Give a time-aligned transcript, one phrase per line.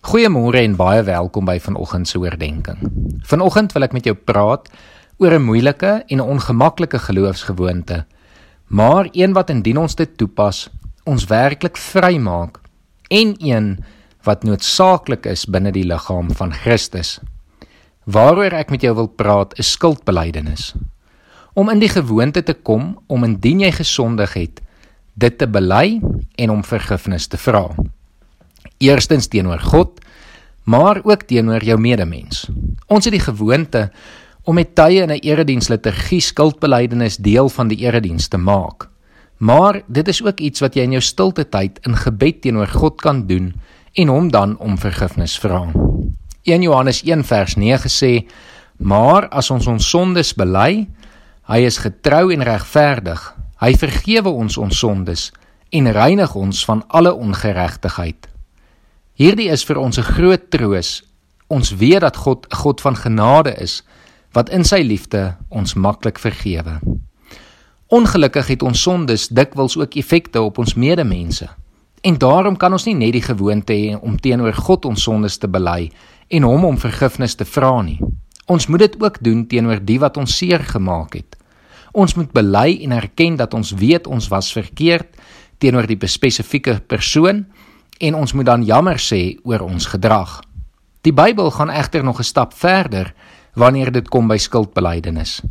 [0.00, 2.78] Goeiemôre en baie welkom by vanoggend se oordeenking.
[3.28, 4.70] Vanoggend wil ek met jou praat
[5.20, 8.06] oor 'n moeilike en 'n ongemaklike geloofsgewoonte,
[8.66, 10.70] maar een wat indien ons dit toepas,
[11.04, 12.60] ons werklik vrymaak
[13.10, 13.84] en een
[14.24, 17.20] wat noodsaaklik is binne die liggaam van Christus.
[18.04, 20.74] Waaroor ek met jou wil praat is skuldbelydenis.
[21.52, 24.60] Om in die gewoonte te kom om indien jy gesondig het,
[25.14, 26.00] dit te bely
[26.36, 27.68] en om vergifnis te vra
[28.80, 30.00] eerstens teenoor God,
[30.64, 32.48] maar ook teenoor jou medemens.
[32.86, 33.90] Ons het die gewoonte
[34.48, 38.88] om met tye in 'n erediens liturgie skuldbelydenis deel van die erediens te maak.
[39.36, 43.00] Maar dit is ook iets wat jy in jou stilte tyd in gebed teenoor God
[43.00, 43.54] kan doen
[43.92, 45.72] en hom dan om vergifnis vra.
[46.42, 48.28] 1 Johannes 1 vers 9 sê:
[48.76, 50.88] "Maar as ons ons sondes bely,
[51.42, 53.36] hy is getrou en regverdig.
[53.60, 55.32] Hy vergewe ons ons sondes
[55.70, 58.30] en reinig ons van alle ongeregtigheid."
[59.20, 61.02] Hierdie is vir ons 'n groot troos.
[61.52, 63.82] Ons weet dat God 'n God van genade is
[64.32, 66.80] wat in sy liefde ons maklik vergewe.
[67.88, 71.48] Ongelukkig het ons sondes dikwels ook effekte op ons medemense.
[72.00, 75.48] En daarom kan ons nie net die gewoonte hê om teenoor God ons sondes te
[75.48, 75.90] bely
[76.28, 78.00] en hom om vergifnis te vra nie.
[78.46, 81.36] Ons moet dit ook doen teenoor die wat ons seer gemaak het.
[81.92, 85.08] Ons moet bely en erken dat ons weet ons was verkeerd
[85.58, 87.46] teenoor die spesifieke persoon
[88.00, 90.40] en ons moet dan jammer sê oor ons gedrag.
[91.04, 93.14] Die Bybel gaan egter nog 'n stap verder
[93.54, 95.42] wanneer dit kom by skuldbelydenis.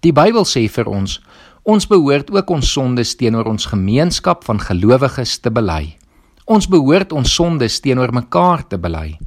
[0.00, 1.20] Die Bybel sê vir ons
[1.62, 5.96] ons behoort ook ons sondes teenoor ons gemeenskap van gelowiges te bely.
[6.44, 9.18] Ons behoort ons sondes teenoor mekaar te bely.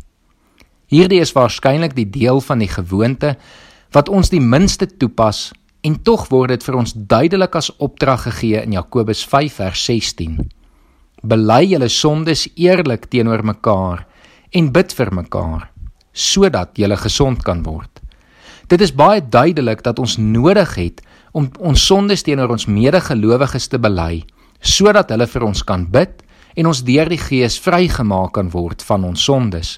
[0.88, 3.38] Hierdie is waarskynlik die deel van die gewoonte
[3.92, 8.62] wat ons die minste toepas en tog word dit vir ons duidelik as opdrag gegee
[8.62, 10.57] in Jakobus 5 vers 16
[11.24, 14.06] bely julle sondes eerlik teenoor mekaar
[14.52, 15.70] en bid vir mekaar
[16.18, 18.02] sodat julle gesond kan word.
[18.68, 21.02] Dit is baie duidelik dat ons nodig het
[21.32, 24.26] om ons sondes teenoor ons medegelowiges te bely
[24.62, 26.24] sodat hulle vir ons kan bid
[26.58, 29.78] en ons deur die Gees vrygemaak kan word van ons sondes.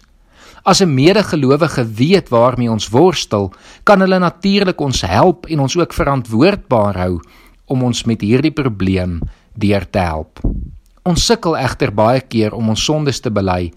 [0.64, 3.52] As 'n medegelowige weet waarmee ons worstel,
[3.84, 7.20] kan hulle natuurlik ons help en ons ook verantwoordbaar hou
[7.68, 9.22] om ons met hierdie probleem
[9.56, 10.40] deur te help.
[11.08, 13.72] Ons sukkel egter baie keer om ons sondes te bely,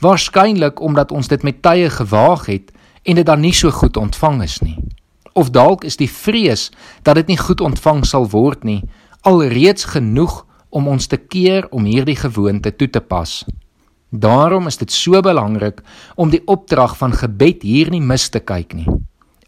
[0.00, 2.72] waarskynlik omdat ons dit met tye gewaag het
[3.04, 4.76] en dit dan nie so goed ontvang is nie.
[5.32, 6.70] Of dalk is die vrees
[7.02, 8.82] dat dit nie goed ontvang sal word nie
[9.26, 13.42] alreeds genoeg om ons te keer om hierdie gewoonte toe te pas.
[14.10, 15.82] Daarom is dit so belangrik
[16.14, 18.86] om die opdrag van gebed hier nie mis te kyk nie.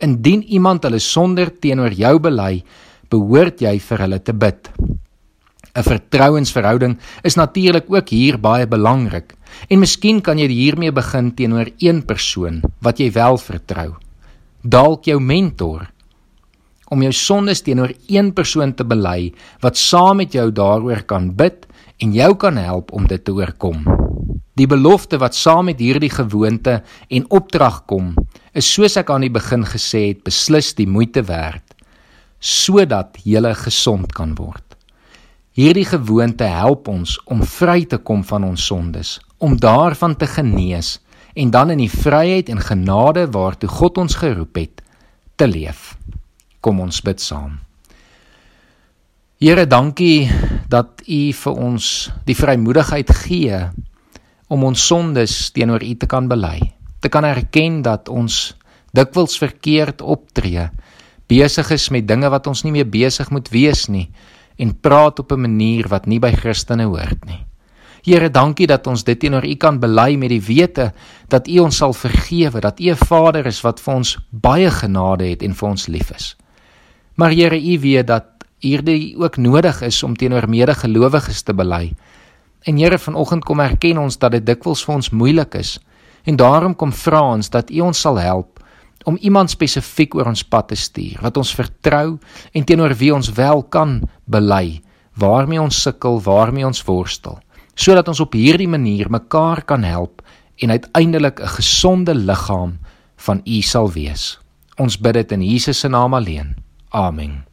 [0.02, 2.62] Indien iemand hulle sonder teenoor jou bely,
[3.10, 4.70] behoort jy vir hulle te bid.
[5.76, 9.34] 'n Vertrouensverhouding is natuurlik ook hier baie belangrik.
[9.68, 13.94] En miskien kan jy hiermee begin teenoor een persoon wat jy wel vertrou.
[14.62, 15.88] Dalk jou mentor
[16.88, 21.66] om jou sondes teenoor een persoon te bely wat saam met jou daaroor kan bid
[21.98, 23.84] en jou kan help om dit te oorkom.
[24.58, 28.14] Die belofte wat saam met hierdie gewoonte en opdrag kom,
[28.54, 31.62] is soos ek aan die begin gesê het, beslis die moeite werd
[32.38, 34.67] sodat jy gesond kan word.
[35.58, 41.00] Hierdie gewoonte help ons om vry te kom van ons sondes, om daarvan te genees
[41.34, 44.84] en dan in die vryheid en genade waartoe God ons geroep het,
[45.34, 45.96] te leef.
[46.62, 47.58] Kom ons bid saam.
[49.42, 50.30] Here, dankie
[50.70, 51.90] dat U vir ons
[52.30, 53.60] die vrymoedigheid gee
[54.46, 56.70] om ons sondes teenoor U te kan bely.
[57.02, 58.54] Te kan erken dat ons
[58.94, 60.70] dikwels verkeerd optree,
[61.26, 64.06] besig is met dinge wat ons nie meer besig moet wees nie
[64.58, 67.44] en praat op 'n manier wat nie by Christene hoort nie.
[68.02, 70.92] Here, dankie dat ons dit teenoor U kan bely met die wete
[71.28, 75.24] dat U ons sal vergewe, dat U 'n Vader is wat vir ons baie genade
[75.24, 76.36] het en vir ons lief is.
[77.14, 78.24] Maar Here, U weet dat
[78.58, 81.92] hierdie ook nodig is om teenoor medegelowiges te bely.
[82.62, 85.78] En Here, vanoggend kom erken ons dat dit dikwels vir ons moeilik is.
[86.24, 88.57] En daarom kom vra ons dat U ons sal help
[89.04, 92.18] om iemand spesifiek oor ons pad te stuur wat ons vertrou
[92.52, 94.80] en teenoor wie ons wel kan bely
[95.18, 97.38] waarmee ons sukkel, waarmee ons worstel,
[97.74, 100.22] sodat ons op hierdie manier mekaar kan help
[100.62, 102.78] en uiteindelik 'n gesonde liggaam
[103.16, 104.38] van U sal wees.
[104.76, 106.54] Ons bid dit in Jesus se naam alleen.
[106.90, 107.47] Amen.